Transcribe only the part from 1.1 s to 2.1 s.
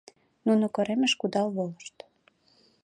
кудал волышт.